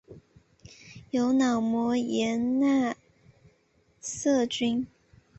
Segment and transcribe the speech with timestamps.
[1.11, 2.95] 由脑膜炎奈
[3.99, 4.87] 瑟菌。